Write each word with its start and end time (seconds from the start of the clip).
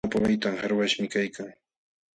Pinawpa 0.11 0.25
waytan 0.29 0.55
qarmaśhmi 0.61 1.07
kaykan. 1.19 1.49